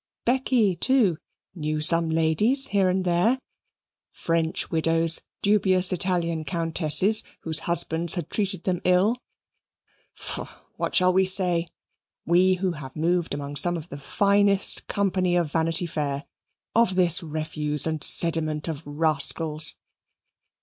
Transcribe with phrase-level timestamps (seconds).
[0.25, 1.19] Becky, too,
[1.53, 3.39] knew some ladies here and there
[4.11, 9.19] French widows, dubious Italian countesses, whose husbands had treated them ill
[10.15, 11.67] faugh what shall we say,
[12.25, 16.25] we who have moved among some of the finest company of Vanity Fair,
[16.73, 19.75] of this refuse and sediment of rascals?